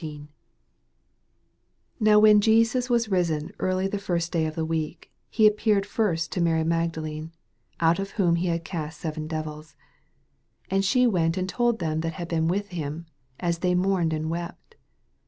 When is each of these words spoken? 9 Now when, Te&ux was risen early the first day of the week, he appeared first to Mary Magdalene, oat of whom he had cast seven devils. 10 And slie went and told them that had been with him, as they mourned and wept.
9 0.01 0.27
Now 1.99 2.17
when, 2.17 2.41
Te&ux 2.41 2.89
was 2.89 3.09
risen 3.11 3.51
early 3.59 3.87
the 3.87 3.99
first 3.99 4.31
day 4.31 4.47
of 4.47 4.55
the 4.55 4.65
week, 4.65 5.11
he 5.29 5.45
appeared 5.45 5.85
first 5.85 6.31
to 6.31 6.41
Mary 6.41 6.63
Magdalene, 6.63 7.33
oat 7.79 7.99
of 7.99 8.09
whom 8.17 8.37
he 8.37 8.47
had 8.47 8.65
cast 8.65 8.99
seven 8.99 9.27
devils. 9.27 9.75
10 10.71 10.77
And 10.77 10.83
slie 10.83 11.07
went 11.07 11.37
and 11.37 11.47
told 11.47 11.77
them 11.77 12.01
that 12.01 12.13
had 12.13 12.27
been 12.29 12.47
with 12.47 12.69
him, 12.69 13.05
as 13.39 13.59
they 13.59 13.75
mourned 13.75 14.11
and 14.11 14.31
wept. 14.31 14.73